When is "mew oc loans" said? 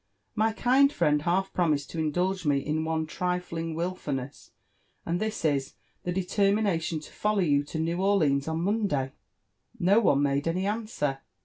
7.77-8.47